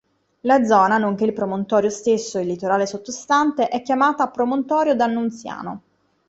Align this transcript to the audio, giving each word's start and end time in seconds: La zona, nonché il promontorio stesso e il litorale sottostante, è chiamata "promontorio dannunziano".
La 0.45 0.63
zona, 0.65 0.97
nonché 0.97 1.25
il 1.25 1.31
promontorio 1.33 1.91
stesso 1.91 2.39
e 2.39 2.41
il 2.41 2.47
litorale 2.47 2.87
sottostante, 2.87 3.67
è 3.67 3.83
chiamata 3.83 4.29
"promontorio 4.31 4.95
dannunziano". 4.95 5.81